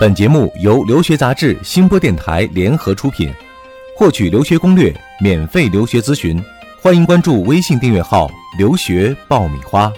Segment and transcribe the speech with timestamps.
[0.00, 3.34] 本节目由留学杂志、新播电台联合出品。
[3.96, 6.40] 获取留学攻略、免费留学咨询，
[6.80, 9.92] 欢迎关注微信订阅号“留学爆米花”。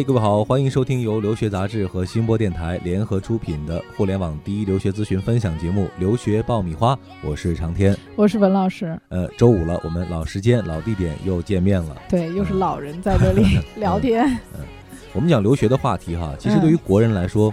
[0.00, 8.98] 嗨，各位好，欢迎收听由留学杂志和新播电台联合出品的互联网第一留学咨询分享节目《留学爆米花》，我是长天，我是文老师。
[9.10, 11.94] 呃，周五了，我们老时间、老地点又见面了。
[12.08, 14.24] 对，又是老人在这里聊天。
[14.54, 14.64] 嗯，
[15.12, 17.52] 我们讲留学的话题哈，其实对于国人来说，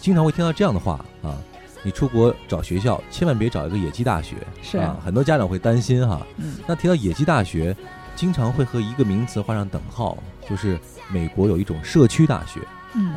[0.00, 1.36] 经常会听到这样的话啊，
[1.82, 4.36] 你出国找学校，千万别找一个野鸡大学。
[4.62, 6.26] 是啊，很多家长会担心哈。
[6.38, 6.54] 嗯。
[6.66, 7.76] 那提到野鸡大学，
[8.14, 10.16] 经常会和一个名词画上等号，
[10.48, 10.78] 就是。
[11.12, 12.58] 美国有一种社区大学，
[12.94, 13.12] 嗯，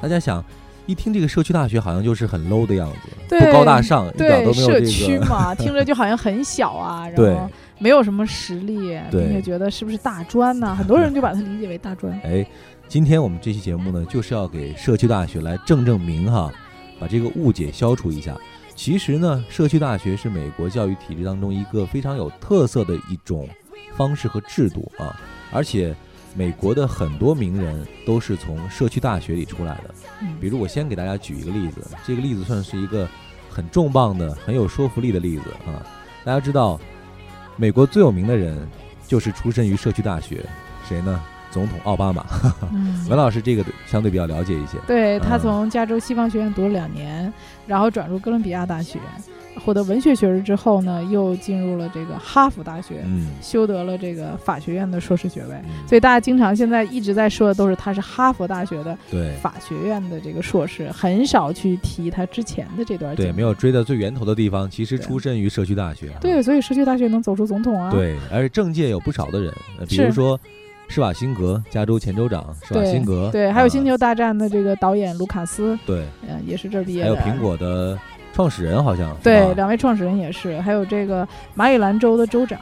[0.00, 0.42] 大家想
[0.86, 2.90] 一听这个社区大学，好像就是很 low 的样
[3.28, 4.86] 子，不高大上，一点都没有这个。
[4.86, 10.72] 社区嘛， 听着就好像很小啊， 然后没有什么实力，并且觉得是不是大专呢？
[10.74, 12.10] 很多人就把它理解为大专。
[12.24, 12.44] 哎，
[12.88, 16.50] 今天我们这期节目呢，就是要给社区大学来正正名哈，
[16.98, 18.34] 把这个误解消除一下。
[18.74, 23.46] 其实呢，社区大学是美国教育体制当中一个非常有特色的一种
[23.96, 25.18] 方式和制度啊，
[25.52, 25.94] 而且。
[26.32, 29.94] 美国的很多名人都是从社区大学里出来的，
[30.40, 33.08] 比如我先给大家举一个例子，这个例子算是一个
[33.50, 35.82] 很重磅的、很有说服力的例子啊。
[36.24, 36.80] 大家知道，
[37.56, 38.56] 美国最有名的人
[39.08, 40.46] 就是出身于社区大学，
[40.88, 41.20] 谁呢？
[41.50, 42.24] 总统奥巴马。
[43.10, 47.32] 文老师这个相对比较了解一些，对他从加州西方学院读了两年，
[47.66, 49.00] 然后转入哥伦比亚大学。
[49.64, 53.04] 获得文学学士之后呢，又进入了这个哈佛大学，
[53.40, 55.60] 修得了这个法学院的硕士学位。
[55.86, 58.96] 所以大家经常现在一直在说的都是他是哈佛大学的
[59.40, 63.14] 法学院的这个硕士，很少去提他之前的这段。
[63.14, 66.10] 对，没有追到最源头的地方，其实出身于社区大学。
[66.20, 67.90] 对，所以社区大学能走出总统啊。
[67.90, 69.52] 对，而且政界有不少的人，
[69.88, 70.38] 比如说
[70.88, 77.14] 施瓦辛格，加州前州长施瓦辛格，对，还有《星球大战》的这个导演卢卡斯，对，嗯，也是这毕业的。
[77.16, 77.98] 还有苹果的。
[78.32, 82.58] 创始人好像对，两位创始人也是，还有这个马里兰州的州长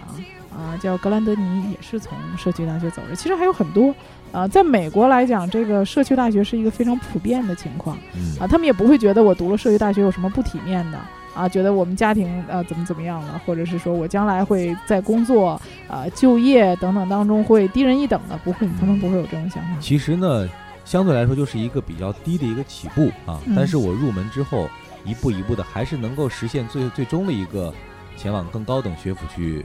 [0.50, 3.14] 啊，叫格兰德尼，也是从社区大学走的。
[3.14, 3.94] 其实还有很多
[4.32, 7.96] 啊，在美国来讲，这个社区大学是一个非常普遍的情况
[8.40, 10.98] 啊，他们也不会觉得我读了社区大学有什么不体面的
[11.34, 19.68] 啊，觉得我们家庭呃怎么怎么样了，或者是说我将来会在工作啊、就业等等当中会低人一等的，不会，他们不会有这种想法。
[19.78, 20.48] 其实呢，
[20.88, 24.66] 相对来说就是一个比较低的一个起步啊，但是我入门之后。
[25.04, 27.72] 一步一步的，还是能够实现最最终的一个
[28.16, 29.64] 前往更高等学府去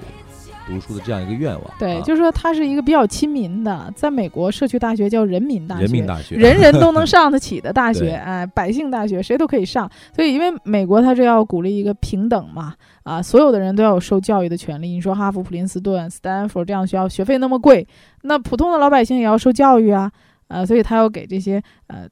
[0.66, 1.64] 读书的这样一个愿望。
[1.78, 9.90] 对，就是说它是一个比较亲民的，在美国社区大学叫人民大学，人民大学，人人都能 上得起的大学，哎，百姓大学，谁都可以上。
[10.16, 14.90] 所以，因为美国它是要鼓励一个平等嘛，啊，所有的人都要有受教育的权利。
[14.90, 17.86] 你说哈佛、普林斯顿、斯坦福这样学校学费那么贵，
[18.22, 20.10] 那普通的老百姓也要受教育啊，
[20.54, 22.08] 啊，所以他要给这些呃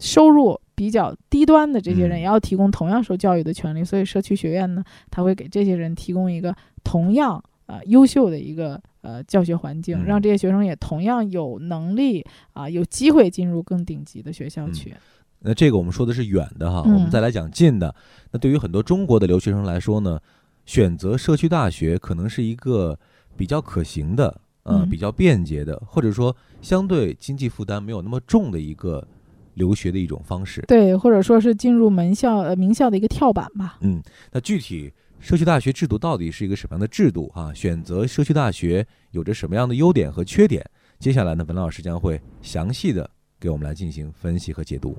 [0.00, 0.58] 收入。
[0.74, 6.52] 比较低端的这些人也要提供同样受教育的权利，所以社区学院呢，他会给这些人提供一个
[6.82, 14.92] 同样呃优秀的一个呃教学环境，让这些学生也同样有能力啊有机会进入更顶级的学校去。
[15.40, 17.94] 那这个我们说的是远的哈，我们再来讲近的。
[18.32, 20.18] 那对于很多中国的留学生来说呢，
[20.66, 22.98] 选择社区大学可能是一个
[23.36, 29.06] 比较可行的，呃，比较便捷的，或者说相对经济负担没有那么重的一个。
[29.54, 33.76] 留学的一种方式，对，或者说是进入门校呃名校的一个跳板吧。
[33.82, 34.90] 嗯，那具体
[35.20, 37.52] 社区大学制度到底是一个什么样的制度啊？
[37.52, 40.64] 选择社区大学有着什么样的优点和缺点？
[40.98, 44.96] 接下来呢，文老师将会详细的给我们来进行分析和解读。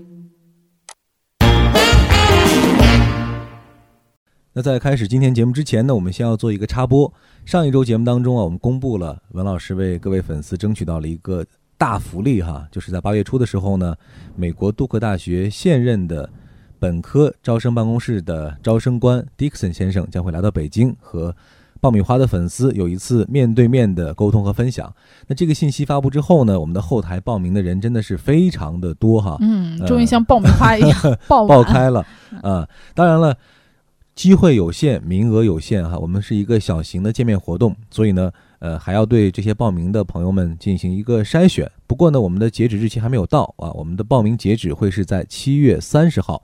[4.52, 7.12] 那在开始今天节目之前呢，我们先要做一个插播。
[7.44, 11.46] 上一周节目当中啊，我们公布了文老师为各位粉丝争取到了一个
[11.78, 13.94] 大福利哈，就是在八月初的时候呢，
[14.34, 16.28] 美国杜克大学现任的
[16.80, 21.32] 本科招生办公室的招生官 Dixon 先生将会来到北京，和
[21.80, 24.92] 爆米花的粉丝有一次面对面的沟通和分享。
[25.28, 32.04] 那这个信息发布之后呢，我们的后台报名的人真的是非常的多哈，嗯，终于像爆米花 一样爆爆开了
[32.42, 32.68] 啊！
[32.96, 33.36] 当然了。
[34.20, 41.66] 机会有限，名额有限，哈，我们是一个小型的见面活动，所以呢，呃，还要对这些报名的朋友们进行一个筛选。
[41.86, 46.42] 不过呢，我们的截止日期还没有到啊，我们的报名截止会是在七月三十号。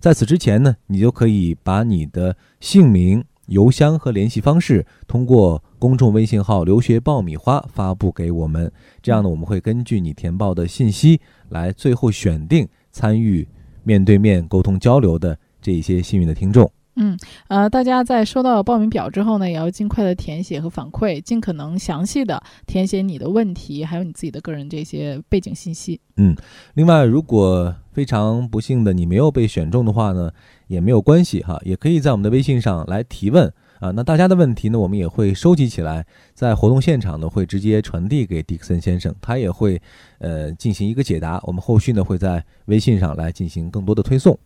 [0.00, 8.72] 在此之前呢，你就可以把你的姓名、邮箱和联系方式通过公众微信号“留学爆米花”发布给我们。
[9.02, 11.20] 这样呢，我们会根据你填报的信息
[11.50, 13.46] 来最后选定参与
[13.84, 16.72] 面对面沟通交流的这一些幸运的听众。
[17.00, 17.16] 嗯，
[17.46, 26.00] 呃，大家在收到报名表之后呢，也要尽快的填写和反馈，尽可能详细的填写你的问题，还有你自己的个人这些背景信息。
[26.16, 26.36] 嗯，
[26.74, 30.32] 另外，如果非常不幸的你没有被选中的话呢，
[30.66, 33.46] 也没有关系哈，也可以在我们的微信上来提问
[33.78, 33.92] 啊。
[33.92, 36.04] 那大家的问题呢，我们也会收集起来，
[36.34, 39.80] 在活动现场呢会直接传递给迪克森先生，他也会
[40.18, 41.40] 呃进行一个解答。
[41.44, 44.36] 我们后续呢会在微信上来进行更多的推送。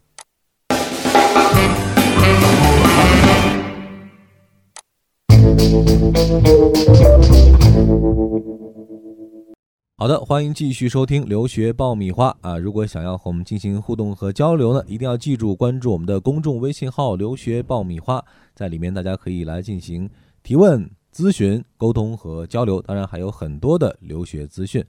[9.96, 12.58] 好的，欢迎继续收听留学爆米花啊！
[12.58, 18.20] 如果想要和我们进行互动和交流呢，一定要记住关注我们的公众微信号“留学爆米花”，
[18.52, 20.10] 在里面大家可以来进行
[20.42, 24.84] 提问、咨询、沟通和交流，当然还有很多的留学资讯。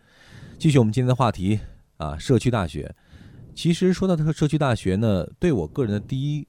[0.57, 1.59] 继续我们今天的话题
[1.97, 2.95] 啊，社区大学。
[3.53, 6.47] 其实说到这个社区大学呢，对我个人的第一。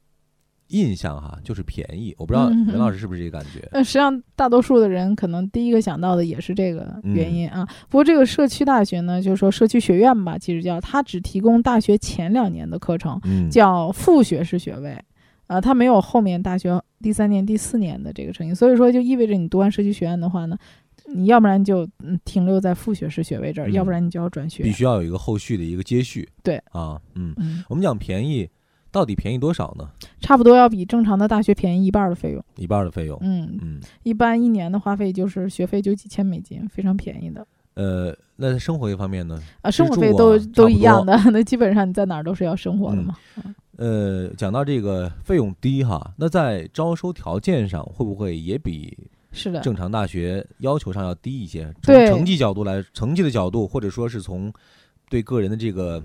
[0.69, 3.69] 印象哈就是便宜，我不知道袁老师是不是这个感觉？
[3.71, 7.67] 那实际上大多数的人可能第一个想到的也是这个原因啊。
[7.89, 13.21] 不过这个社区大学呢，就是说社区学院吧，其实叫它只提供大学前两年的课程，
[13.51, 14.99] 叫副学士学位，
[15.49, 20.57] 呃，它没有后面大学第三年、第四年的这个成绩，所以说就意味着你读完社区学院的话呢，
[21.15, 26.29] 你要不然就嗯停留在副学士学位这儿，要不然你就要转学，必须要有一个后续的一个接续。
[26.43, 26.57] 对。
[26.73, 28.49] 啊，嗯，我们讲便宜。
[28.95, 29.91] 到底便宜多少呢？
[30.21, 32.41] 差不多要比正常的大学便宜一半的费用。
[32.55, 37.45] 一半的费用，嗯嗯，一般一年的花费就是学费就几千美金，非常便宜的。
[37.75, 39.37] 呃，那生活一方面呢？
[39.63, 43.17] 啊，生活费都都一样的， 那基本上你在哪儿都是要生活的嘛。
[43.79, 48.97] 呃，讲到这个费用低哈，那在招收条件上会不会也比
[49.33, 51.75] 是的正常大学要求上要低一些？
[51.83, 54.53] 从成绩角度来，成绩的角度，或者说是从
[55.11, 56.01] 对个人的这个。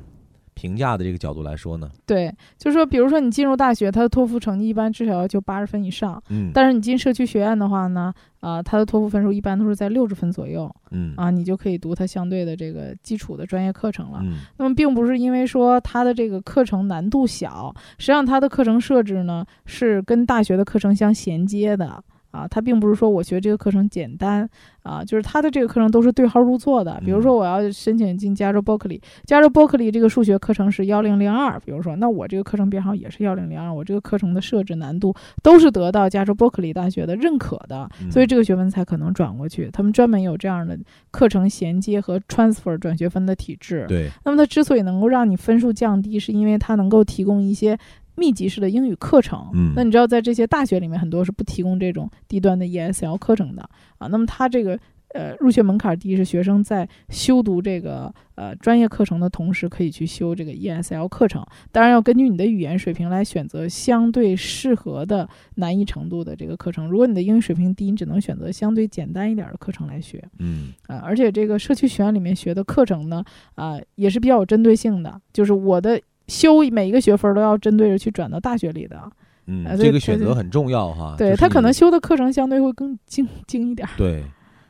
[0.60, 14.20] 评价的这个角度来说呢，对，就是说，比如说你进入大学，他的托福成绩一般至少要求八十分以上，嗯，但是你进社区学院的话呢，啊，他的托福分数一般都是在六十分左右，嗯，啊，你就可以读他相对的这个基础的专业课程了。
[14.22, 22.04] 嗯，那么并不是因为说他的这个课程难度小，实际上他的课程设置呢是跟大学的课程相衔接的。
[22.32, 24.48] 啊，他并不是说我学这个课程简单
[24.84, 27.02] 啊，就是他的这个课程都是对号入座的。
[27.04, 39.70] 比如说，我要申请进加州伯克利，加州伯克利这个数学课程是幺零零二，比如说，那我这个课程编号也是幺零零二，我这个课程的设置难度都是得到加州伯克利大学的认可的，所以这个学分才可能转过去。
[39.72, 40.78] 他们专门有这样的
[41.12, 43.86] 课程衔接和 transfer 转学分的体制。
[43.88, 47.78] 对，那么它之所以能够让你分数降低，是因为它能够提供一些。
[48.20, 53.68] 密集式的英语课程，嗯，那你知道在这些大学里面，很多是不提供这种低端的 ESL 课程的
[53.98, 54.08] 啊。
[54.08, 54.78] 那么它这个
[55.14, 61.44] 呃入学门槛低，是学生在修读这个呃专业课程的同时，可以去修这个 ESL 课程。
[61.72, 66.88] 当然要根据你的语言水平来选择相对适合的难易程度的这个课程。
[66.88, 70.24] 如果你的英语水平低，你只能选择相对简单一点的课程来学。
[70.38, 73.24] 嗯啊，而且这个社区学院里面学的课程呢，
[73.56, 76.00] 啊也是比较有针对性的，就是我的。
[76.30, 78.98] 修每一个学分都要针对着去转到大学里的，
[79.48, 81.16] 嗯，这个选择很重要哈。
[81.18, 83.90] 对他可能修的课程相对会更精精一点。
[83.98, 84.24] 对，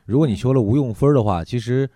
[0.06, 1.88] 如果你修了无用分的话，其实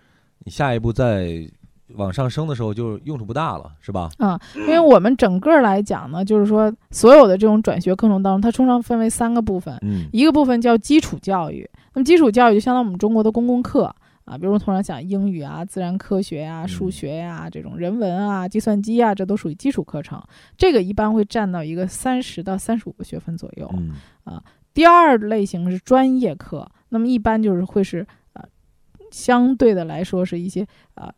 [0.43, 1.49] 你下一步再
[1.95, 4.09] 往上升的时候就用处不大了，是吧？
[4.17, 13.93] 啊，因为我们整个来讲呢，就是说所有的这种转学课程当中，它通常分为三个部分，嗯，一个部分叫基础教育，那么基础教育就相当于我们中国的公共课。
[14.25, 20.21] 啊，比如通常讲英语啊、自然科学呀、数学呀、这种人文啊、计算机啊，这都属于基础课程。
[20.57, 23.71] 这个一般会占到一个三十到三十五个学分左右。
[24.23, 28.43] 啊，第二类型是专业课，那么一般就是会是呃，
[29.11, 31.13] 相对的来说是一些啊。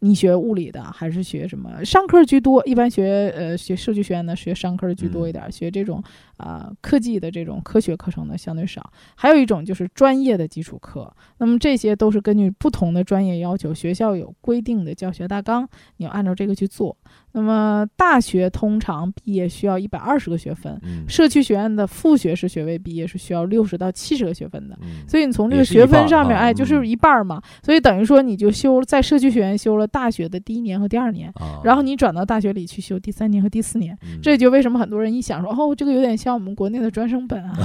[0.00, 2.64] 你学物理的还是学什么商科居多？
[2.64, 6.00] 一般学呃学设计学院的学商科居多一点，学这种
[6.38, 8.90] 啊科技的这种科学课程呢相对少。
[9.14, 15.68] 还有一种就是专业的基础课，那么这些都是根据不同的专业要求，学校有规定的教学大纲，
[15.98, 16.96] 你要按照这个去做。
[17.32, 24.76] 那么大学通常毕业需要一百二十个学分，社区学院的副学士学位毕业是需要六十到七十个学分的。
[25.06, 27.40] 所以你从这个学分上面，哎，就是一半嘛。
[27.62, 33.96] 所以等于说你就修在社区学院修了大学的第一年和第二年，然后你转到大学里去修第三年和第四年。
[34.20, 37.56] 这就为什么很多人一想说，哦，这个有点像我们国内的专升本啊。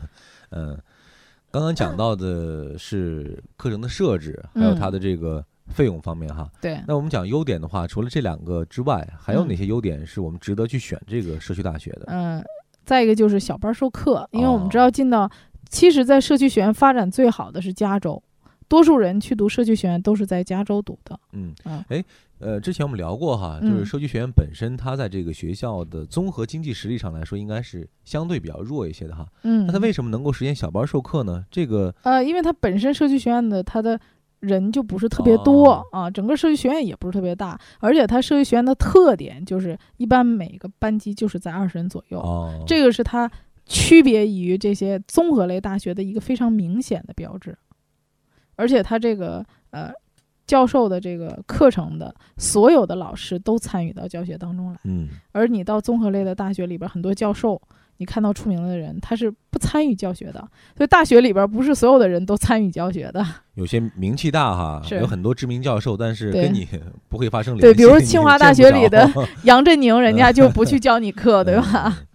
[0.50, 0.78] 嗯，
[1.50, 6.48] 刚刚讲到的是课程的设置，还有它的这个费用方面哈。
[6.60, 12.04] 对，那我们讲优点的话，除了这两个之外，还有嗯哪些优点是我们值得去选这个社区大学的？
[12.08, 12.44] 嗯、
[12.84, 15.30] 再一个就是小班授课，因为我们哦知道进到，
[15.68, 18.22] 其实，在社区学院发展最好的是加州，
[18.66, 21.18] 多数人去读社区学院都是在加州读的。
[21.32, 22.02] 嗯嗯，哎，
[22.40, 29.26] 呃，之前我们聊过哈，就是嗯社区学院本身，它在这个学校的综合经济实力上来说，应该是相对比较弱一些的哈。
[29.42, 31.44] 嗯，那它为什么能够实现小班授课呢？
[31.50, 34.00] 这个呃，因为它本身社区学院的它的
[34.40, 43.28] 人就不是特别多、哦啊，整个社区学院也不是特别大，而且它社区学院的特点就是一般每个班级就是在二十人左右，哦，这个是它
[43.66, 47.58] 区别于这些综合类大学的一个非常明显的标志，
[48.54, 49.92] 而且它这个呃
[50.48, 57.62] 教授的这个课程的所有的老师都参与到教学当中来，嗯而你到综合类的大学里边，很多教授。
[58.00, 60.38] 你看到出名的人，他是不参与教学的，
[60.76, 63.26] 所以大学里边不是所有的人都参与教学的。
[63.54, 66.64] 有些名气大哈，是有很多知名教授，但是跟你
[67.08, 67.76] 不会发生联对，系。
[67.76, 69.10] 比如清华大学里的
[69.42, 72.06] 杨振宁，人家就不去教你课，对吧？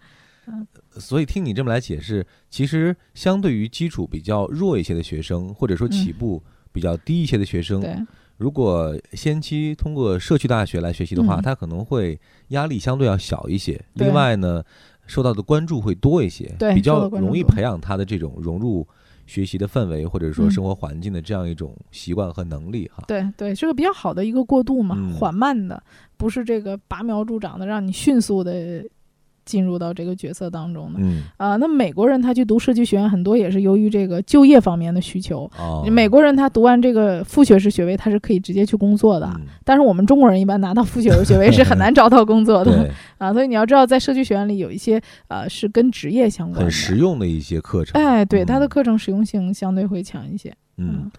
[0.48, 8.06] 嗯所以听你这么来解释，其实相对于基础比较弱一些的学生，或者说起步比较低一些的学生，嗯对，
[8.44, 11.42] 如果先期通过社区大学来学习的话，嗯。
[11.42, 12.20] 他可能会
[12.50, 13.82] 压力相对要小一些。
[13.94, 14.62] 另外呢，
[15.08, 18.86] 受到的关注会多一些，对比较容易培养他的这种融入
[19.26, 20.52] 学习的氛围，或者说嗯。
[20.52, 23.06] 生活环境的这样一种习惯和能力哈。
[23.08, 25.14] 对对，是个比较好的一个过渡嘛，嗯。
[25.14, 25.82] 缓慢的，
[26.18, 28.84] 不是这个拔苗助长的，让你迅速的
[29.46, 31.00] 进入到这个角色当中的。
[31.02, 35.50] 嗯，啊、那美国人他去读社区学院，很多也是由于这个就业方面的需求。
[35.58, 39.26] 哦，美国人他读完这个副学士学位，他是可以直接去工作的。
[39.36, 48.02] 嗯但是我们中国人一般拿到副学士学位是很难找到工作的， 啊，所以你要知道，在社区学院里有一些呃是跟职业相关的，很实用的一些课程。
[48.02, 50.54] 哎，对，它的嗯课程实用性相对会强一些。
[50.78, 51.10] 嗯，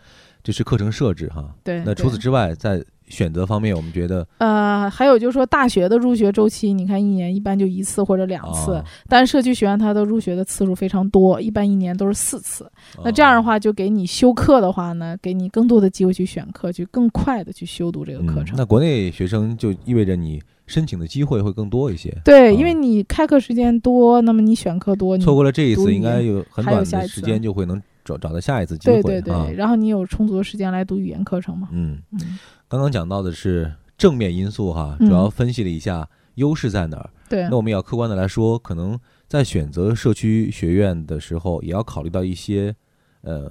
[0.45, 1.53] 这是课程设置哈。
[1.65, 1.83] 对。
[1.85, 12.71] 那除此之外，在选择方面，我们觉得呃，还有就是说，大学的入学周期，你看一年一般就一次或者两次，哦但社区学院它的入学的次数非常多，一般一年都是四次。
[13.05, 18.55] 那这哦样的话，就给你修课的话呢，给你更多的机会去选课，去更快的去修读这个课程。
[18.55, 22.17] 嗯那国内学生就意味着你申请的机会会更多一些。
[22.25, 29.03] 对，啊因为你开课时间多，那么你选课多，你错过了这一次，应该有很短的时间就会能找找到下一次机会。
[29.03, 31.69] 对对对、啊然后你有充足的时间来读语言课程吗？
[31.73, 37.11] 嗯，嗯，刚刚讲到的是正面因素哈，嗯主要分析了一下优势在哪儿。
[37.29, 42.75] 对那，我们也要客观的来说，可能在选择社区学院的时候，也要考虑到一些
[43.23, 43.51] 呃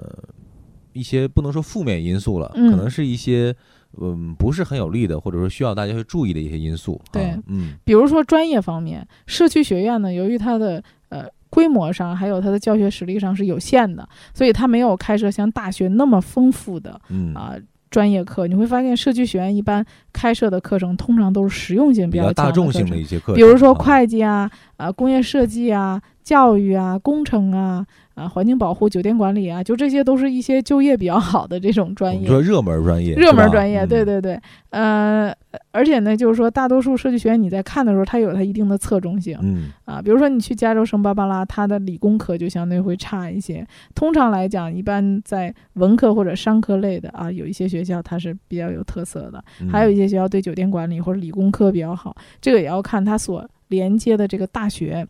[0.94, 3.54] 一些不能说负面因素了，嗯可能是一些
[4.00, 7.02] 嗯不是很有利的，或者说需要大家去注意的一些因素。
[7.06, 17.32] 啊对嗯比如说专业方面，社区学院呢，由于它的呃规模上还有它的教学实力上是有限的，所以它没有开设像大学那么丰富的嗯。
[17.36, 17.54] 啊、
[17.92, 18.48] 专业课。
[18.48, 23.74] 你会发现，社区学院一般开设的课程通常都是实用性比较大众性的一些课程，比如说啊。
[23.76, 32.28] 会计啊、啊工业设计啊、教育啊、工程啊、啊环境保护、酒店管理啊，就这些都是一些就业比较好的这种专业。
[32.28, 34.40] 说热门专业，热门专业，嗯对对对，
[34.70, 35.34] 呃，
[35.72, 40.02] 而且呢，就是说，大多数设计学院你在看的时候，它有它一定的侧重性嗯啊。
[40.02, 43.66] 比如说你去加州圣芭芭拉，它的理工科就相对会差一些。
[43.96, 52.16] 通常来讲，一般在文科或者商科类的啊，有一些学校它是比较有特色的，嗯，还有一些学校对酒店管理或者理工科比较好。
[52.40, 55.08] 这个也要看它所连接的这个大学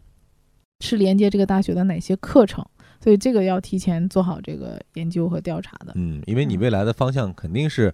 [0.79, 2.65] 是连接这个大学的哪些课程，
[3.03, 5.91] 所以这个要提前做好这个研究和调查的。
[5.95, 7.93] 嗯，因为你嗯未来的方向肯定是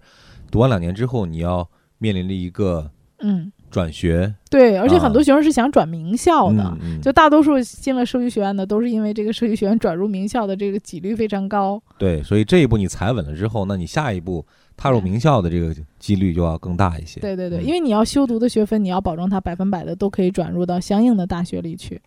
[0.50, 2.88] 读完两年之后，你要面临着一个
[3.18, 6.62] 嗯，转学对，而且啊很多学生是想转名校的。
[6.80, 11.82] 嗯嗯就大多数进了设计学院的，都是因为这个设计学院转入名校的这个几率非常高。
[11.98, 17.20] 对，所以这一步你踩稳了之后，那你下一步踏入名校的这个几率就要更大一些。
[17.20, 22.00] 对对对，嗯因为你要修读的学分，你要保证它百分百的都可以转入到相应的大学里去。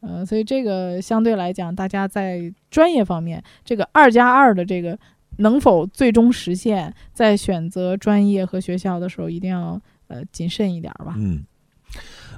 [0.00, 4.98] 呃，所以这个相对来讲，大家在专业方面，这个二加二的这个
[5.38, 11.14] 能否最终实现，在选择专业和学校的时候，一定要呃谨慎一点儿吧。
[11.18, 11.44] 嗯，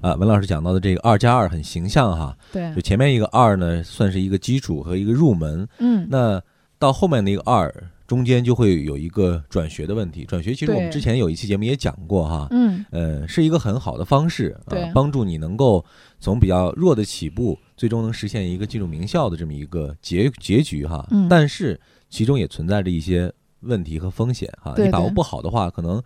[0.00, 6.42] 啊，文老师讲到的这个二加二很形象哈，对就，前面一个二呢，算是一个基础和一个入门，嗯，那
[6.78, 7.72] 到后面那个二
[8.12, 10.26] 中间就会有一个转学的问题。
[10.26, 15.82] 转学其实我们之前有一期节目也讲过哈，嗯，呃，是一个很好的方式啊对，帮助你能够
[16.20, 21.08] 从比较弱的起步，最终能实现一个进入名校的这么一个结结局哈。
[21.10, 24.74] 嗯但是其中也存在着一些问题和风险哈。
[24.76, 26.02] 对你把握不好的话，可能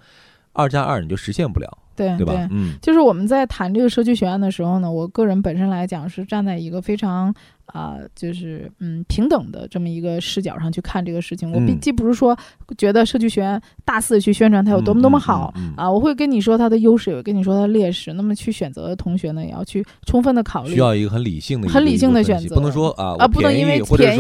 [0.53, 2.49] 二加二你就实现不了对对吧？
[2.51, 7.35] 嗯，就是我们在谈这个社区学院的时候呢，我个人本身来讲是站在一个非常
[7.67, 11.51] 啊、就是嗯平等的这么一个视角上去看这个事情。
[11.51, 12.37] 我既不是说
[12.79, 15.53] 觉得社区学院大肆去宣传它有多么多么好。
[15.57, 18.13] 嗯嗯嗯啊，我会跟你说它的优势，也会跟你说它的劣势。
[18.13, 24.19] 那么去选择的同学呢，也要去充分的考虑，需要一个很理性的、很理性的选择不能说啊，啊不能因为便宜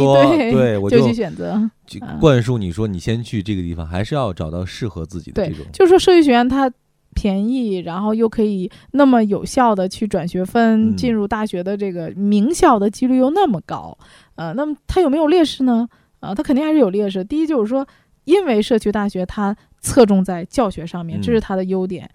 [0.50, 1.70] 对我就就去选择。
[2.20, 5.64] 灌输你说你先去这个地方，还是要找到适合自己的对这种。
[5.72, 6.68] 就是说社区学院它
[7.16, 13.96] 便宜，然后又可以那么有效的去转学分、嗯进入大学的这个名校的几率又那么高，
[14.34, 15.88] 呃，那么它有没有劣势呢？
[16.20, 17.24] 啊、它肯定还是有劣势。
[17.24, 17.86] 第一就是说，
[18.24, 22.08] 因为社区大学它侧重在教学上面，嗯这是它的优点。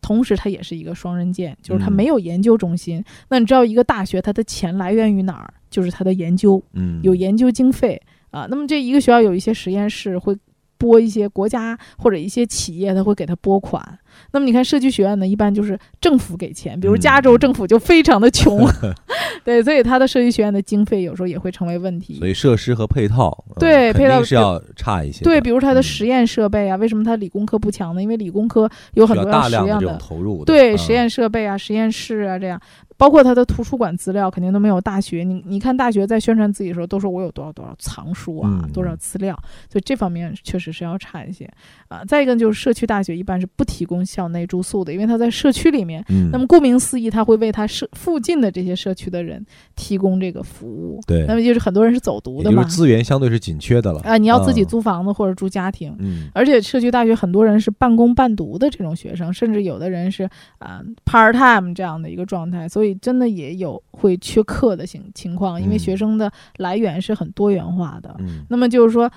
[0.00, 3.04] 同时，它也是一个双刃剑，就是它嗯没有研究中心。
[3.28, 5.52] 那你知道，一个大学它的钱来源于哪儿？
[5.68, 6.60] 就是它的研究。
[6.72, 8.46] 嗯，有研究经费啊。
[8.50, 10.34] 那么这一个学校有一些实验室会
[10.78, 13.98] 拨一些国家或者一些企业，它会给它拨款。
[14.32, 18.66] 那么你看社区学院呢，一般就是政府给钱，比如嗯加州政府就非常的穷，
[19.44, 22.28] 对，所以它的社区学院的经费有时候也会成为问题所。
[22.28, 25.24] 以设施和配套，对配套定是要差一些。
[25.24, 28.02] 对，比如它的嗯实验设备啊，为什么它理工科不强呢？
[28.02, 30.44] 因为理工科有很多要大量的这种实验的，投入的。
[30.44, 32.60] 对，啊实验设备啊、实验室啊，这样，
[32.96, 35.24] 包括它的图书馆资料肯定都没有大学。
[35.24, 39.34] 你你看大学在宣传自己的时候，都说我有多少多少藏书啊，嗯多少资料，
[39.70, 41.50] 所以这方面确实是要差一些
[41.88, 42.04] 啊。
[42.06, 46.04] 再一个就是社区大学一般是不提供校内住宿的，因为他在社区里面。
[46.08, 49.44] 嗯，那么顾名思义，他会为他社附近的这些社区的人
[49.76, 51.00] 提供这个服务。
[51.06, 54.00] 对，那么就是很多人是走读的嘛就是，资源相对是紧缺的了。
[54.00, 55.94] 啊，你要自己啊租房子或者住家庭。
[55.98, 60.28] 嗯而且社区大学很多人是半工半读的这种学生，甚至有的人是
[60.58, 68.14] 啊、part time 这样的一个状态，所以真的也有会缺课的情情况，因为嗯学生的来源是很多元化的。
[68.20, 69.10] 嗯那么就是说，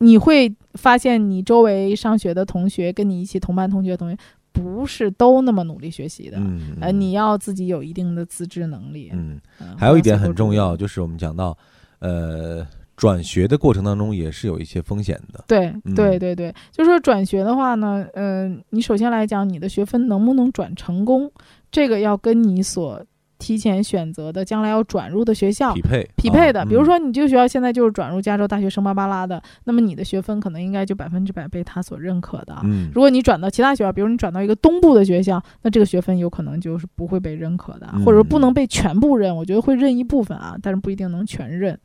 [0.00, 4.16] 你会发现你周围上学的同学，跟你一起同班同学的同学，
[4.50, 6.38] 不是都那么努力学习的。
[6.38, 9.10] 嗯，你要自己有一定的自制能力。
[9.12, 11.56] 嗯，嗯还有一点很重要，就是我们讲到，
[11.98, 12.66] 呃，
[12.96, 15.44] 转学的过程当中也是有一些风险的。
[15.46, 21.30] 对嗯对对对，就是说转学的话呢，嗯、你首先来讲，你的学分能不能转成功，
[21.70, 23.02] 这个要跟你所
[23.40, 26.60] 提前选择的将来要转入的学校匹配匹配的。
[26.60, 32.56] 啊比如，说，你这个学校现在就是转入加州大学生巴巴拉的，那么你的学分可能应该就百分之百被他所认可的。
[32.62, 39.34] 嗯，如果你转到其他学校，比如你转到一个东部的学校，那这个学分有可能就是不会被认可的，嗯或者说不能被全部认。
[39.34, 41.76] 我觉得会认一部分啊，但是不一定能全认。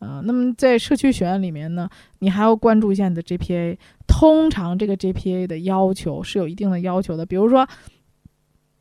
[0.00, 3.76] 呃，那么在社区学院里面呢，你还要关注一下你的 GPA。
[4.06, 7.66] 通常这个 GPA 的要求是有一定的要求的，比如说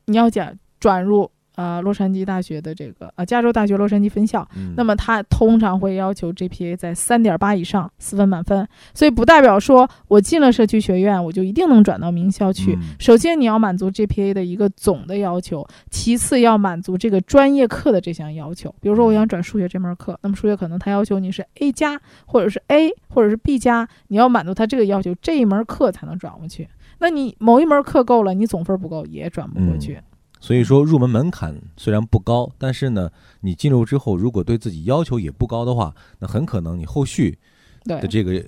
[0.08, 8.68] 你要讲转入啊、呃洛杉矶大学的这个啊、呃加州大学洛杉矶分校，嗯那么它通常会要求 GPA 在三点八以上，四分满分。
[8.94, 12.74] 所以不代表说我进了社区学院，我就一定能转到名校去。
[12.76, 18.74] 嗯首先你要满足 GPA 的一个总的要求，其次要满足这个专业课的这项要求。
[18.80, 26.68] 比如说我想转数学这门课，那么数学可能它要求你是 A 加，或者是 A，或者是 B 加，你要满足它这个要求，这一门课才能转过去。
[27.00, 30.00] 那你某一门课够了，你总分不够也转不过去。
[30.44, 37.40] 所以说入门门槛虽然不高，但是呢，你进入之后，如果对自己要求也不高的话，那很可能你后续
[37.86, 38.06] 的。
[38.08, 38.44] 这个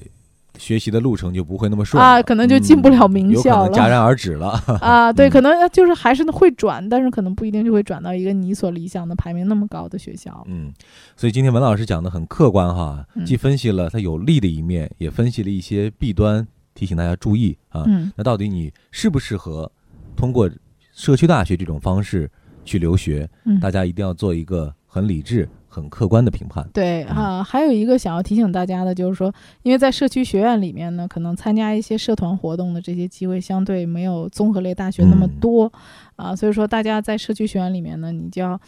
[0.57, 4.49] 学习的路程就不会那么顺了啊可能就进不了名校了能戛然而止了。
[4.81, 10.43] 啊，对，嗯可能就是还是会转，但是可能不一定就会转到一个你所理想的排名那么高的学校。
[10.47, 10.73] 嗯，
[11.15, 17.85] 所以今天文老师讲的很客观哈，嗯既分析了它有利的一面，也分析了一些弊端，提醒大家注意啊。
[17.87, 19.71] 嗯，那到底你适不适合
[20.17, 20.49] 通过
[20.95, 22.27] 社区大学这种方式
[22.63, 23.29] 去留学？
[23.43, 26.67] 嗯大家一定要做一个很理智、很客观的评判。
[26.73, 29.31] 对嗯啊，还有一个想要提醒大家的就是说，
[29.61, 35.71] 因为在社区学院里面呢，可能参加一些社团活动的这些机会相对没有综合类大学那么嗯多、
[36.15, 38.59] 啊，所以说大家在社区学院里面呢，你就要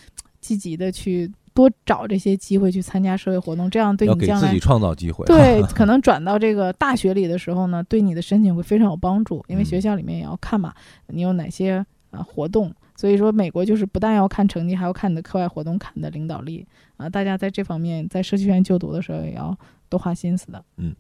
[0.42, 5.26] 积极的去多找这些机会去参加社会活动，这样对你将来自己创造机会。
[5.26, 10.74] 对，可能转到这个大学里的时候呢，对你的申请会非常有帮助，因为嗯学校里面也要看嘛，
[11.08, 12.74] 你有哪些啊、活动。
[12.96, 16.66] 所以说，美国就是不但要看成绩，还要看你的课外活动，看你的领导力
[16.98, 17.08] 啊。
[17.08, 19.56] 大家在这方面，在社区学院就读的时候，也要
[19.88, 20.64] 多花心思的。
[20.78, 20.96] 嗯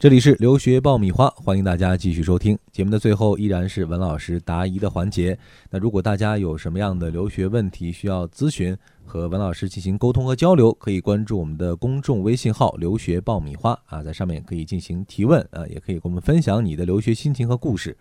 [0.00, 2.56] 这里是留学爆米花，欢迎大家继续收听。
[2.70, 5.36] 节目的最后依然是文老师答疑的环节。
[5.70, 8.76] 那如果大家有什么样的留学问题需要咨询
[9.08, 17.96] 和文老师进行沟通和交流，可以关注我们的公众微信号“留学爆米花”啊，在上面可以进行提问啊，也可以跟我们分享你的留学心情和故事。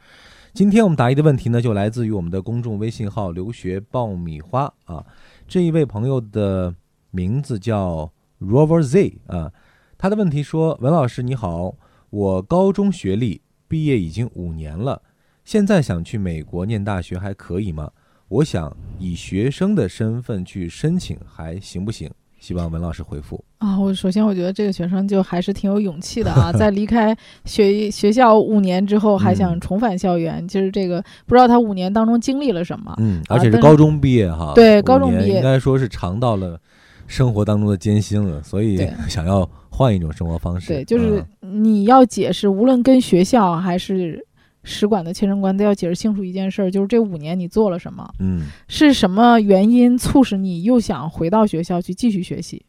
[0.54, 5.06] 今天我们答疑的问题呢，就来自于我们的公众微信号“留学爆米花”啊，
[5.48, 6.76] 这一位朋友的
[7.12, 9.54] 名字叫 Rover Z 啊。
[9.98, 11.76] 他的问题说：“文老师你好，
[12.10, 15.02] 我高中学历毕业已经五年了，
[15.46, 17.92] 现在想去美国念大学还可以吗？
[18.30, 22.10] 我想以学生的身份去申请还行不行？
[22.40, 32.94] 希望文老师回复。”啊，我首先我觉得这个学生就还是挺有勇气的啊， 在离开学学校五年之后还想重返校园，就是这个不知道他五年当中经历了什么。
[33.00, 36.60] 嗯，而且是高中毕业哈，对，高中毕业应该说是尝到了
[37.08, 40.68] 生活当中的艰辛了，所以 想要换一种生活方式。
[40.68, 44.24] 对，就是你要解释，无论跟学校还是
[44.70, 52.66] 使馆的签证官都要解释清楚一件事儿，就是这五年你做了什么，嗯，是什么原因促使你又想回到学校去继续学习？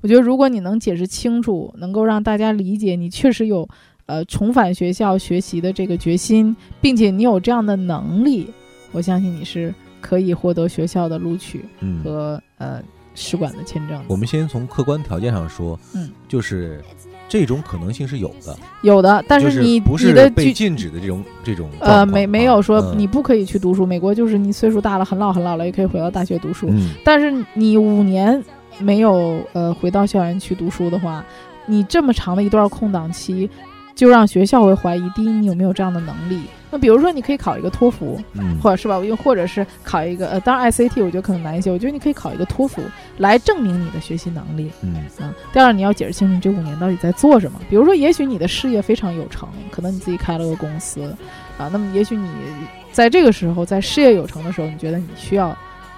[0.00, 3.68] 我觉得，如果你能解释清楚，能够让大家理解你确实有，
[4.06, 8.46] 呃，重返学校学习的这个决心，并且你有这样的能力，
[8.92, 11.64] 我相信你是可以获得学校的录取
[12.02, 12.80] 和呃
[13.14, 14.02] 使馆的签证。
[14.08, 16.80] 我们先从客观条件上说，嗯，就是
[17.30, 23.86] 这种可能性是有的，有的，但是你不是被禁止的这种这种呃，没没有说你不可以去读书。
[23.86, 26.70] 美国就是你岁数大了，很老很老了，也可以回到大学读书，
[27.02, 28.42] 但是你五年。
[28.78, 31.22] 没有呃回到校园去读书的话，
[31.66, 33.50] 你这么长的一段空档期，
[34.00, 35.10] 就让学校会怀疑。
[35.10, 36.40] 第一，你有没有这样的能力？
[36.70, 41.70] 那比如说，你可以考一个托福，嗯，或者是吧，又或者是考一个呃，当然 SAT 我觉得可能难一些。
[41.70, 42.80] 我觉得你可以考一个托福
[43.18, 45.34] 来证明你的学习能力，嗯啊。
[45.52, 47.60] 第二，你要解释清楚你这五年到底在做什么。
[47.68, 51.02] 比如说，也许你的事业非常有成，可能你自己开了个公司，
[51.58, 52.26] 啊，那么也许你
[52.90, 55.54] 在这个时候，在事业有成的时候，你觉得你需要。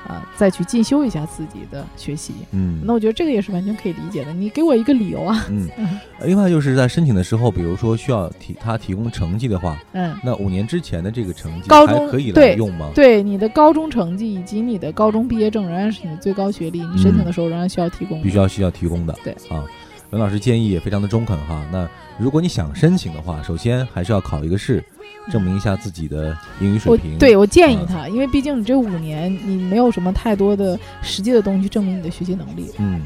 [0.07, 4.33] 啊，再去进修一下自己的学习，嗯，那我觉得这个也是完全可以理解的。
[4.33, 5.69] 你给我一个理由啊，嗯，
[6.25, 12.91] 另外就是在申请的时候，比如说需要提他提供成绩的话，嗯，那五年之前的这个成绩高中可以来用吗？
[12.95, 19.15] 对，你的高中成绩以及你的高中毕业证仍然是你的最高学历，你申请的时候仍然需要提供，必须要需要提供的。
[19.23, 19.65] 对啊，
[20.13, 21.65] 文老师建议也非常的中肯哈。
[21.73, 24.83] 那如果你想申请的话，首先还是要考一个试。
[25.31, 27.17] 证明一下自己的英语水平。
[27.17, 32.73] 对我建议他，因为毕竟你这五年你没有什么太多的实际的东西去证明你的学习能力。
[32.79, 33.01] 嗯，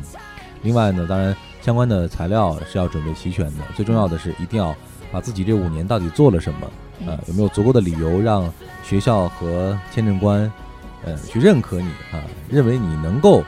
[0.63, 3.65] 另外呢，当然相关的材料是要准备齐全的。
[3.77, 4.75] 最重要的是，一定要
[5.13, 6.71] 把自己这五年到底做了什么，
[7.07, 8.51] 呃，有没有足够的理由让
[8.83, 10.51] 学校和签证官，
[11.05, 13.45] 呃，去认可你啊，认为你能够。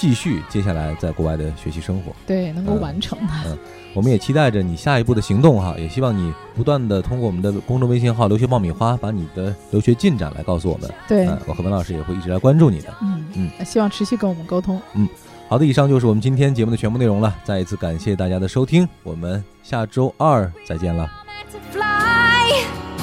[0.00, 3.18] 继续接下来在国外的学习生活，对，能够完成。
[3.44, 3.58] 嗯，
[3.92, 10.90] 我们也期待着你下一步的行动哈，也希望你不断的通过我们的公众微信号“留学爆米花”把你的留学进展来告诉我们。
[11.06, 12.88] 对，我和文老师也会一直来关注你的。
[13.02, 14.80] 嗯嗯，希望持续跟我们沟通。
[14.94, 15.06] 嗯，
[15.50, 17.36] 好的，以上就是我们今天节目的全部内容了。
[17.44, 21.06] 再一次感谢大家的收听，我们下周二再见了。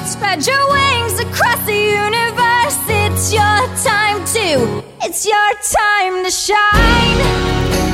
[0.04, 2.76] Spread your wings across the universe.
[2.88, 7.18] It's your time to, It's your time to shine.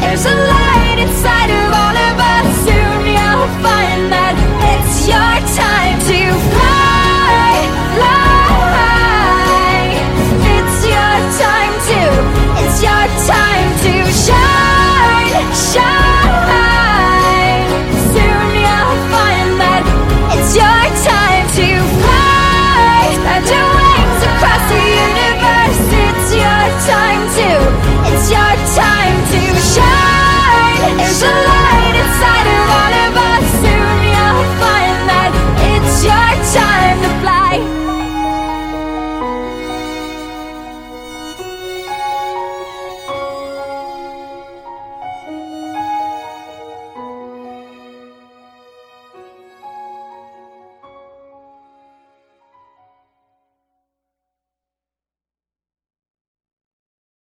[0.00, 2.64] There's a light inside of all of us.
[2.64, 4.34] Soon you'll find that
[4.72, 7.03] it's your time to fly.